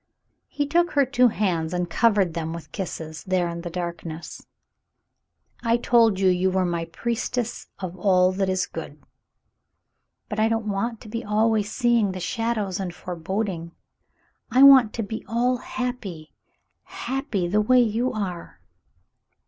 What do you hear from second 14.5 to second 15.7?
want to be all